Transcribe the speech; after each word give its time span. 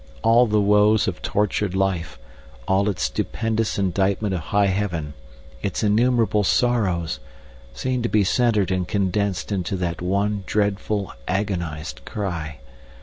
All 0.23 0.47
the 0.47 0.59
woes 0.59 1.07
of 1.07 1.21
tortured 1.21 1.75
life, 1.75 2.17
all 2.67 2.89
its 2.89 3.03
stupendous 3.03 3.77
indictment 3.77 4.33
of 4.33 4.39
high 4.39 4.65
heaven, 4.65 5.13
its 5.61 5.83
innumerable 5.83 6.43
sorrows, 6.43 7.19
seemed 7.75 8.01
to 8.01 8.09
be 8.09 8.23
centered 8.23 8.71
and 8.71 8.87
condensed 8.87 9.51
into 9.51 9.75
that 9.75 10.01
one 10.01 10.43
dreadful, 10.47 11.13
agonized 11.27 12.03
cry. 12.03 12.57